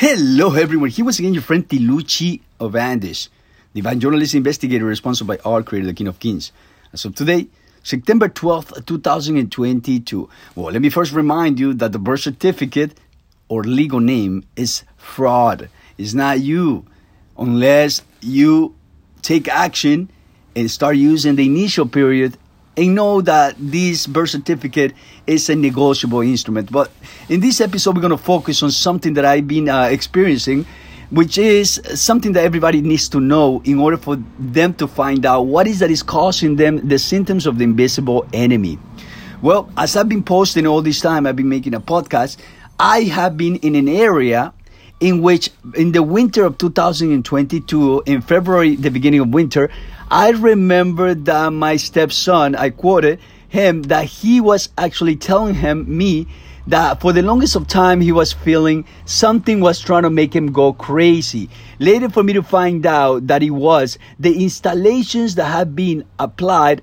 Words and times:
Hello, 0.00 0.54
everyone. 0.54 0.88
Here 0.88 1.04
once 1.04 1.18
again 1.18 1.34
your 1.34 1.42
friend 1.42 1.68
Tiluchi 1.68 2.40
of 2.58 2.74
Andes, 2.74 3.28
divine 3.74 4.00
journalist 4.00 4.34
investigator 4.34 4.86
responsible 4.86 5.36
by 5.36 5.42
our 5.44 5.62
creator, 5.62 5.88
the 5.88 5.92
King 5.92 6.06
of 6.06 6.18
Kings. 6.18 6.52
So 6.94 7.10
today, 7.10 7.48
September 7.82 8.30
12th, 8.30 8.86
2022. 8.86 10.26
Well, 10.54 10.72
let 10.72 10.80
me 10.80 10.88
first 10.88 11.12
remind 11.12 11.60
you 11.60 11.74
that 11.74 11.92
the 11.92 11.98
birth 11.98 12.20
certificate 12.20 12.98
or 13.50 13.62
legal 13.62 14.00
name 14.00 14.44
is 14.56 14.84
fraud. 14.96 15.68
It's 15.98 16.14
not 16.14 16.40
you 16.40 16.86
unless 17.36 18.00
you 18.22 18.74
take 19.20 19.48
action 19.48 20.10
and 20.56 20.70
start 20.70 20.96
using 20.96 21.36
the 21.36 21.44
initial 21.44 21.86
period 21.86 22.38
and 22.80 22.94
know 22.94 23.20
that 23.20 23.54
this 23.58 24.06
birth 24.06 24.30
certificate 24.30 24.94
is 25.26 25.48
a 25.50 25.54
negotiable 25.54 26.22
instrument. 26.22 26.72
But 26.72 26.90
in 27.28 27.40
this 27.40 27.60
episode, 27.60 27.94
we're 27.94 28.00
going 28.00 28.10
to 28.10 28.16
focus 28.16 28.62
on 28.62 28.70
something 28.70 29.14
that 29.14 29.24
I've 29.24 29.46
been 29.46 29.68
uh, 29.68 29.84
experiencing, 29.84 30.64
which 31.10 31.36
is 31.36 31.80
something 31.94 32.32
that 32.32 32.44
everybody 32.44 32.80
needs 32.80 33.08
to 33.10 33.20
know 33.20 33.60
in 33.64 33.78
order 33.78 33.98
for 33.98 34.16
them 34.38 34.72
to 34.74 34.88
find 34.88 35.26
out 35.26 35.42
what 35.42 35.66
is 35.66 35.80
that 35.80 35.90
is 35.90 36.02
causing 36.02 36.56
them 36.56 36.88
the 36.88 36.98
symptoms 36.98 37.46
of 37.46 37.58
the 37.58 37.64
invisible 37.64 38.26
enemy. 38.32 38.78
Well, 39.42 39.70
as 39.76 39.96
I've 39.96 40.08
been 40.08 40.22
posting 40.22 40.66
all 40.66 40.80
this 40.80 41.00
time, 41.00 41.26
I've 41.26 41.36
been 41.36 41.48
making 41.48 41.74
a 41.74 41.80
podcast. 41.80 42.38
I 42.78 43.02
have 43.02 43.36
been 43.36 43.56
in 43.56 43.74
an 43.74 43.88
area 43.88 44.54
in 45.00 45.22
which, 45.22 45.50
in 45.76 45.92
the 45.92 46.02
winter 46.02 46.44
of 46.44 46.58
2022, 46.58 48.02
in 48.06 48.20
February, 48.20 48.76
the 48.76 48.90
beginning 48.90 49.20
of 49.20 49.28
winter, 49.28 49.70
I 50.10 50.30
remember 50.30 51.14
that 51.14 51.52
my 51.52 51.76
stepson, 51.76 52.56
I 52.56 52.70
quoted 52.70 53.20
him, 53.48 53.84
that 53.84 54.06
he 54.06 54.40
was 54.40 54.68
actually 54.76 55.14
telling 55.14 55.54
him, 55.54 55.84
me, 55.96 56.26
that 56.66 57.00
for 57.00 57.12
the 57.12 57.22
longest 57.22 57.54
of 57.54 57.68
time 57.68 58.00
he 58.00 58.10
was 58.10 58.32
feeling 58.32 58.86
something 59.04 59.60
was 59.60 59.78
trying 59.78 60.02
to 60.02 60.10
make 60.10 60.34
him 60.34 60.50
go 60.50 60.72
crazy. 60.72 61.48
Later 61.78 62.08
for 62.08 62.24
me 62.24 62.32
to 62.32 62.42
find 62.42 62.84
out 62.86 63.28
that 63.28 63.44
it 63.44 63.50
was 63.50 63.98
the 64.18 64.42
installations 64.42 65.36
that 65.36 65.46
had 65.46 65.76
been 65.76 66.04
applied 66.18 66.82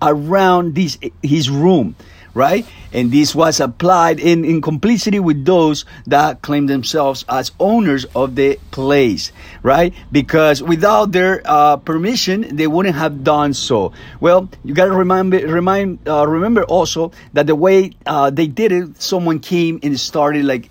around 0.00 0.74
this 0.74 0.98
his 1.22 1.48
room 1.48 1.94
right? 2.34 2.66
And 2.92 3.10
this 3.10 3.34
was 3.34 3.60
applied 3.60 4.20
in, 4.20 4.44
in 4.44 4.60
complicity 4.60 5.18
with 5.18 5.44
those 5.44 5.84
that 6.06 6.42
claim 6.42 6.66
themselves 6.66 7.24
as 7.28 7.52
owners 7.58 8.04
of 8.14 8.34
the 8.34 8.58
place, 8.70 9.32
right? 9.62 9.94
Because 10.12 10.62
without 10.62 11.12
their 11.12 11.42
uh, 11.44 11.76
permission, 11.78 12.56
they 12.56 12.66
wouldn't 12.66 12.96
have 12.96 13.24
done 13.24 13.54
so. 13.54 13.92
Well, 14.20 14.48
you 14.64 14.74
gotta 14.74 14.92
remember, 14.92 15.38
remind, 15.38 16.06
uh, 16.08 16.26
remember 16.26 16.64
also 16.64 17.12
that 17.32 17.46
the 17.46 17.54
way 17.54 17.92
uh, 18.06 18.30
they 18.30 18.46
did 18.46 18.72
it, 18.72 19.00
someone 19.00 19.40
came 19.40 19.80
and 19.82 19.98
started 19.98 20.44
like 20.44 20.70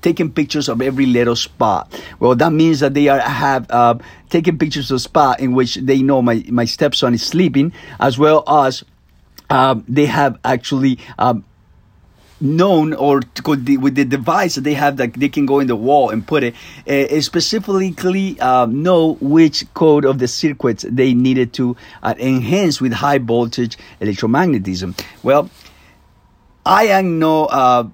taking 0.00 0.30
pictures 0.32 0.68
of 0.68 0.80
every 0.80 1.06
little 1.06 1.36
spot. 1.36 1.92
Well, 2.18 2.34
that 2.36 2.52
means 2.52 2.80
that 2.80 2.94
they 2.94 3.08
are 3.08 3.20
have 3.20 3.70
uh, 3.70 3.98
taken 4.30 4.58
pictures 4.58 4.90
of 4.90 5.00
spot 5.00 5.40
in 5.40 5.52
which 5.52 5.76
they 5.76 6.02
know 6.02 6.22
my 6.22 6.44
my 6.48 6.64
stepson 6.64 7.14
is 7.14 7.22
sleeping, 7.22 7.72
as 8.00 8.18
well 8.18 8.44
as 8.48 8.84
um, 9.50 9.84
they 9.88 10.06
have 10.06 10.38
actually 10.44 10.98
um, 11.18 11.44
known 12.40 12.92
or 12.92 13.20
could 13.42 13.66
with 13.82 13.94
the 13.94 14.04
device 14.04 14.56
that 14.56 14.60
they 14.62 14.74
have 14.74 14.98
that 14.98 15.14
they 15.14 15.28
can 15.28 15.46
go 15.46 15.58
in 15.60 15.66
the 15.66 15.76
wall 15.76 16.10
and 16.10 16.26
put 16.26 16.42
it 16.42 16.54
uh, 16.86 17.20
specifically 17.20 18.38
um, 18.40 18.82
know 18.82 19.14
which 19.20 19.64
code 19.74 20.04
of 20.04 20.18
the 20.18 20.28
circuits 20.28 20.84
they 20.88 21.14
needed 21.14 21.52
to 21.54 21.76
uh, 22.02 22.14
enhance 22.18 22.80
with 22.80 22.92
high 22.92 23.18
voltage 23.18 23.78
electromagnetism. 24.00 24.98
Well 25.22 25.50
i 26.66 26.88
am 26.88 27.20
no 27.20 27.46
uh, 27.46 27.88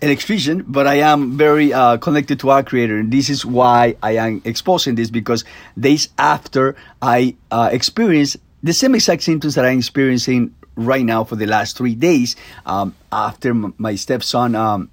electrician 0.00 0.64
but 0.68 0.86
i 0.86 0.94
am 0.94 1.36
very 1.36 1.72
uh, 1.72 1.96
connected 1.98 2.38
to 2.38 2.50
our 2.50 2.62
creator 2.62 2.96
and 2.98 3.12
this 3.12 3.28
is 3.28 3.44
why 3.44 3.96
i 4.02 4.12
am 4.12 4.40
exposing 4.44 4.94
this 4.94 5.10
because 5.10 5.44
days 5.78 6.08
after 6.18 6.76
i 7.02 7.34
uh, 7.50 7.68
experienced 7.72 8.36
the 8.62 8.72
same 8.72 8.94
exact 8.94 9.22
symptoms 9.22 9.56
that 9.56 9.66
i'm 9.66 9.78
experiencing 9.78 10.54
right 10.74 11.04
now 11.04 11.24
for 11.24 11.36
the 11.36 11.46
last 11.46 11.76
three 11.76 11.94
days 11.94 12.36
um, 12.66 12.94
after 13.10 13.52
my 13.54 13.94
stepson 13.94 14.54
um, 14.54 14.90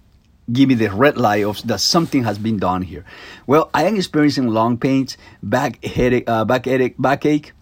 give 0.52 0.70
me 0.70 0.76
the 0.76 0.90
red 0.90 1.18
light 1.18 1.44
of 1.44 1.66
that 1.68 1.80
something 1.80 2.24
has 2.24 2.38
been 2.38 2.58
done 2.58 2.82
here. 2.82 3.06
Well, 3.48 3.70
I 3.74 3.86
am 3.86 3.96
experiencing 3.96 4.48
long 4.48 4.78
pains, 4.78 5.18
back 5.44 5.84
headache, 5.84 6.26
uh, 6.28 6.46
back 6.46 6.66
headache, 6.66 6.96
backache. 6.98 7.54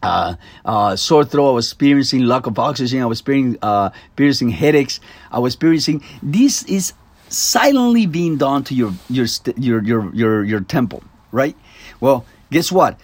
Uh, 0.00 0.36
uh, 0.64 0.94
sore 0.94 1.24
throat. 1.24 1.50
I 1.50 1.52
was 1.54 1.66
experiencing 1.66 2.22
lack 2.22 2.46
of 2.46 2.56
oxygen. 2.56 3.02
I 3.02 3.06
was 3.06 3.18
experiencing, 3.18 3.58
uh, 3.62 3.90
experiencing 4.06 4.50
headaches. 4.50 5.00
I 5.32 5.40
was 5.40 5.54
experiencing. 5.54 6.04
This 6.22 6.62
is 6.64 6.92
silently 7.28 8.06
being 8.06 8.36
done 8.36 8.62
to 8.64 8.74
your 8.74 8.92
your 9.08 9.26
your 9.56 9.82
your 9.82 10.14
your, 10.14 10.44
your 10.44 10.60
temple, 10.60 11.02
right? 11.32 11.56
Well, 11.98 12.24
guess 12.52 12.70
what? 12.70 13.00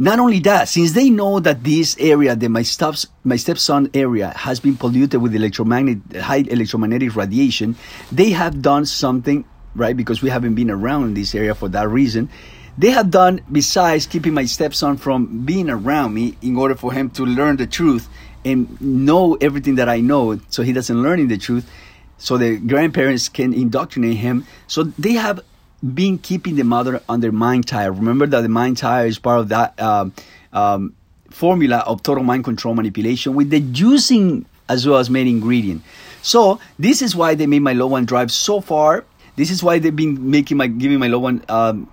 Not 0.00 0.18
only 0.18 0.40
that, 0.40 0.70
since 0.70 0.92
they 0.92 1.10
know 1.10 1.40
that 1.40 1.62
this 1.62 1.94
area, 1.98 2.34
the 2.34 2.48
my 2.48 2.62
steps, 2.62 3.06
my 3.22 3.36
stepson 3.36 3.90
area, 3.92 4.30
has 4.30 4.58
been 4.58 4.74
polluted 4.74 5.20
with 5.20 5.34
electromagnetic 5.34 6.22
high 6.22 6.42
electromagnetic 6.48 7.14
radiation, 7.14 7.76
they 8.10 8.30
have 8.30 8.62
done 8.62 8.86
something 8.86 9.44
right 9.74 9.94
because 9.94 10.22
we 10.22 10.30
haven't 10.30 10.54
been 10.54 10.70
around 10.70 11.08
in 11.08 11.12
this 11.12 11.34
area 11.34 11.54
for 11.54 11.68
that 11.68 11.86
reason. 11.90 12.30
They 12.78 12.92
have 12.92 13.10
done 13.10 13.42
besides 13.52 14.06
keeping 14.06 14.32
my 14.32 14.46
stepson 14.46 14.96
from 14.96 15.44
being 15.44 15.68
around 15.68 16.14
me 16.14 16.34
in 16.40 16.56
order 16.56 16.76
for 16.76 16.94
him 16.94 17.10
to 17.10 17.26
learn 17.26 17.58
the 17.58 17.66
truth 17.66 18.08
and 18.42 18.80
know 18.80 19.34
everything 19.34 19.74
that 19.74 19.90
I 19.90 20.00
know, 20.00 20.40
so 20.48 20.62
he 20.62 20.72
doesn't 20.72 21.02
learn 21.02 21.28
the 21.28 21.36
truth. 21.36 21.68
So 22.16 22.38
the 22.38 22.56
grandparents 22.56 23.28
can 23.28 23.52
indoctrinate 23.52 24.16
him. 24.16 24.46
So 24.66 24.84
they 24.84 25.12
have 25.12 25.40
been 25.82 26.18
keeping 26.18 26.56
the 26.56 26.64
mother 26.64 27.02
under 27.08 27.32
mind 27.32 27.66
tire. 27.66 27.92
Remember 27.92 28.26
that 28.26 28.40
the 28.42 28.48
mind 28.48 28.76
tire 28.76 29.06
is 29.06 29.18
part 29.18 29.40
of 29.40 29.48
that 29.48 29.80
um, 29.80 30.12
um, 30.52 30.94
formula 31.30 31.78
of 31.86 32.02
total 32.02 32.22
mind 32.24 32.44
control 32.44 32.74
manipulation 32.74 33.34
with 33.34 33.50
the 33.50 33.60
juicing 33.60 34.44
as 34.68 34.86
well 34.86 34.98
as 34.98 35.10
main 35.10 35.26
ingredient. 35.26 35.82
So 36.22 36.60
this 36.78 37.02
is 37.02 37.16
why 37.16 37.34
they 37.34 37.46
made 37.46 37.62
my 37.62 37.72
low 37.72 37.86
one 37.86 38.04
drive 38.04 38.30
so 38.30 38.60
far. 38.60 39.04
This 39.36 39.50
is 39.50 39.62
why 39.62 39.78
they've 39.78 39.94
been 39.94 40.30
making 40.30 40.56
my 40.56 40.66
giving 40.66 40.98
my 40.98 41.08
low 41.08 41.18
one 41.18 41.44
um, 41.48 41.90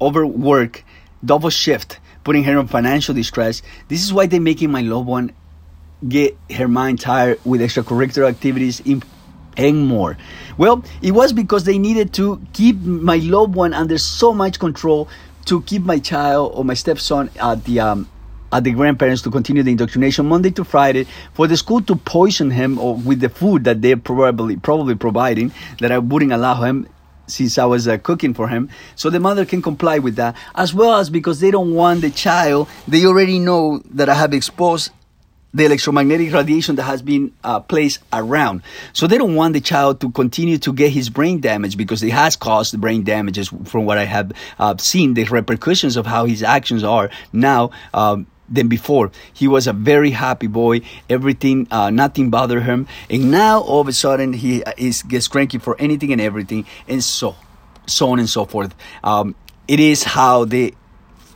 overwork, 0.00 0.84
double 1.24 1.50
shift, 1.50 1.98
putting 2.22 2.44
her 2.44 2.58
in 2.58 2.68
financial 2.68 3.14
distress. 3.14 3.62
This 3.88 4.04
is 4.04 4.12
why 4.12 4.26
they're 4.26 4.40
making 4.40 4.70
my 4.70 4.82
low 4.82 5.00
one 5.00 5.32
get 6.06 6.36
her 6.50 6.68
mind 6.68 7.00
tired 7.00 7.40
with 7.44 7.60
extracurricular 7.60 8.28
activities, 8.28 8.80
and 9.56 9.86
more. 9.86 10.16
Well, 10.56 10.84
it 11.00 11.12
was 11.12 11.32
because 11.32 11.64
they 11.64 11.78
needed 11.78 12.12
to 12.14 12.40
keep 12.52 12.80
my 12.80 13.16
loved 13.16 13.54
one 13.54 13.74
under 13.74 13.98
so 13.98 14.32
much 14.32 14.58
control 14.58 15.08
to 15.46 15.62
keep 15.62 15.82
my 15.82 15.98
child 15.98 16.52
or 16.54 16.64
my 16.64 16.74
stepson 16.74 17.30
at 17.40 17.64
the 17.64 17.80
um, 17.80 18.08
at 18.52 18.64
the 18.64 18.70
grandparents 18.70 19.22
to 19.22 19.30
continue 19.30 19.62
the 19.62 19.70
indoctrination 19.70 20.26
Monday 20.26 20.50
to 20.50 20.62
Friday 20.62 21.06
for 21.32 21.46
the 21.46 21.56
school 21.56 21.80
to 21.82 21.96
poison 21.96 22.50
him 22.50 22.78
or 22.78 22.96
with 22.96 23.20
the 23.20 23.28
food 23.28 23.64
that 23.64 23.80
they're 23.80 23.96
probably 23.96 24.56
probably 24.56 24.94
providing 24.94 25.52
that 25.80 25.90
I 25.90 25.98
wouldn't 25.98 26.32
allow 26.32 26.62
him 26.62 26.86
since 27.26 27.56
I 27.56 27.64
was 27.64 27.88
uh, 27.88 27.98
cooking 27.98 28.34
for 28.34 28.48
him. 28.48 28.68
So 28.94 29.08
the 29.08 29.20
mother 29.20 29.44
can 29.44 29.62
comply 29.62 29.98
with 29.98 30.16
that, 30.16 30.36
as 30.54 30.74
well 30.74 30.94
as 30.94 31.08
because 31.08 31.40
they 31.40 31.50
don't 31.50 31.72
want 31.72 32.02
the 32.02 32.10
child, 32.10 32.68
they 32.86 33.06
already 33.06 33.38
know 33.38 33.78
that 33.90 34.08
I 34.08 34.14
have 34.14 34.34
exposed 34.34 34.90
the 35.54 35.64
electromagnetic 35.64 36.32
radiation 36.32 36.76
that 36.76 36.84
has 36.84 37.02
been 37.02 37.32
uh, 37.44 37.60
placed 37.60 38.00
around. 38.12 38.62
So 38.92 39.06
they 39.06 39.18
don't 39.18 39.34
want 39.34 39.52
the 39.52 39.60
child 39.60 40.00
to 40.00 40.10
continue 40.10 40.58
to 40.58 40.72
get 40.72 40.92
his 40.92 41.10
brain 41.10 41.40
damage 41.40 41.76
because 41.76 42.02
it 42.02 42.12
has 42.12 42.36
caused 42.36 42.80
brain 42.80 43.04
damages 43.04 43.48
from 43.64 43.84
what 43.84 43.98
I 43.98 44.04
have 44.04 44.32
uh, 44.58 44.76
seen, 44.78 45.14
the 45.14 45.24
repercussions 45.24 45.96
of 45.96 46.06
how 46.06 46.24
his 46.24 46.42
actions 46.42 46.84
are 46.84 47.10
now. 47.32 47.70
Um, 47.92 48.26
than 48.48 48.68
before. 48.68 49.10
He 49.32 49.48
was 49.48 49.66
a 49.66 49.72
very 49.72 50.10
happy 50.10 50.46
boy. 50.46 50.82
Everything, 51.08 51.66
uh, 51.70 51.88
nothing 51.88 52.28
bothered 52.28 52.64
him. 52.64 52.86
And 53.08 53.30
now 53.30 53.60
all 53.60 53.80
of 53.80 53.88
a 53.88 53.94
sudden 53.94 54.34
he 54.34 54.62
is 54.76 55.02
gets 55.02 55.26
cranky 55.26 55.56
for 55.56 55.74
anything 55.80 56.12
and 56.12 56.20
everything, 56.20 56.66
and 56.86 57.02
so, 57.02 57.34
so 57.86 58.10
on 58.10 58.18
and 58.18 58.28
so 58.28 58.44
forth. 58.44 58.74
Um, 59.02 59.34
it 59.68 59.80
is 59.80 60.04
how 60.04 60.44
the 60.44 60.74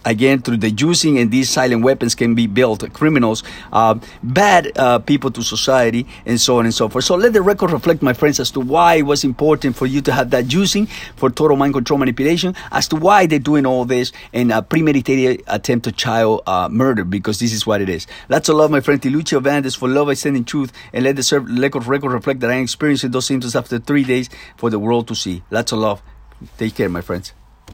again 0.07 0.41
through 0.41 0.57
the 0.57 0.71
using 0.71 1.19
and 1.19 1.31
these 1.31 1.51
silent 1.51 1.83
weapons 1.83 2.15
can 2.15 2.35
be 2.35 2.47
built 2.47 2.91
criminals 2.93 3.43
uh, 3.73 3.99
bad 4.23 4.73
uh, 4.79 4.99
people 5.01 5.31
to 5.31 5.43
society 5.43 6.07
and 6.25 6.41
so 6.41 6.59
on 6.59 6.65
and 6.65 6.75
so 6.75 6.89
forth. 6.89 7.05
So 7.05 7.17
let 7.17 7.33
the 7.33 7.43
record 7.43 7.73
reflect 7.73 8.03
my 8.03 8.13
friends 8.13 8.41
as 8.41 8.51
to 8.53 8.61
why 8.61 8.95
it 8.95 9.03
was 9.03 9.25
important 9.25 9.77
for 9.77 9.87
you 9.87 10.01
to 10.03 10.13
have 10.13 10.31
that 10.31 10.53
using 10.53 10.87
for 11.17 11.29
total 11.29 11.57
mind 11.57 11.75
control 11.75 11.99
manipulation 11.99 12.55
as 12.71 12.89
to 12.89 12.97
why 12.97 13.27
they're 13.27 13.39
doing 13.39 13.67
all 13.67 13.85
this 13.85 14.13
and 14.33 14.53
a 14.53 14.63
premeditated 14.63 15.43
attempt 15.49 15.85
to 15.85 15.93
child 15.93 16.43
uh, 16.47 16.69
murder 16.71 17.05
because 17.05 17.39
this 17.39 17.53
is 17.53 17.67
what 17.67 17.81
it 17.81 17.89
is. 17.89 18.07
Lots 18.29 18.49
of 18.49 18.57
love 18.57 18.71
my 18.71 18.81
friend 18.81 19.01
Tiluchi 19.03 19.37
of 19.37 19.47
Andes 19.47 19.75
for 19.75 19.89
love 19.89 20.09
I 20.09 20.15
send 20.15 20.37
in 20.37 20.45
truth 20.45 20.73
and 20.93 21.05
let 21.05 21.17
the 21.17 21.41
record, 21.61 21.87
record 21.87 22.13
reflect 22.13 22.41
that 22.41 22.51
I 22.51 22.55
am 22.55 22.63
experiencing 22.63 23.11
those 23.11 23.27
symptoms 23.27 23.57
after 23.57 23.79
three 23.79 24.05
days 24.05 24.31
for 24.57 24.71
the 24.71 24.79
world 24.79 25.09
to 25.09 25.15
see. 25.15 25.43
Lots 25.51 25.73
of 25.73 25.81
love. 25.81 26.03
Take 26.59 26.75
care 26.75 26.89
my 26.89 27.01
friends 27.01 27.33